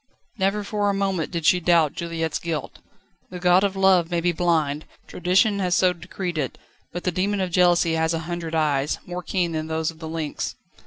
Never 0.39 0.63
for 0.63 0.89
a 0.89 0.95
moment 0.95 1.29
did 1.29 1.45
she 1.45 1.59
doubt 1.59 1.93
Juliette's 1.93 2.39
guilt. 2.39 2.79
The 3.29 3.37
god 3.37 3.63
of 3.63 3.75
love 3.75 4.09
may 4.09 4.19
be 4.19 4.31
blind, 4.31 4.85
tradition 5.05 5.59
has 5.59 5.75
so 5.77 5.93
decreed 5.93 6.39
it, 6.39 6.57
but 6.91 7.03
the 7.03 7.11
demon 7.11 7.39
of 7.39 7.51
jealousy 7.51 7.93
has 7.93 8.15
a 8.15 8.19
hundred 8.25 8.55
eyes, 8.55 8.97
more 9.05 9.21
keen 9.21 9.51
than 9.51 9.67
those 9.67 9.91
of 9.91 9.99
the 9.99 10.09
lynx. 10.09 10.55